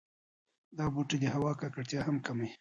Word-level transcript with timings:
دا 0.77 0.85
بوټي 0.93 1.17
د 1.21 1.25
هوا 1.35 1.51
ککړتیا 1.59 2.01
هم 2.07 2.17
کموي. 2.25 2.49